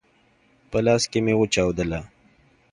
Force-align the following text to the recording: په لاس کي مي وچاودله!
په 0.69 0.77
لاس 0.85 1.03
کي 1.11 1.19
مي 1.25 1.33
وچاودله! 1.37 1.99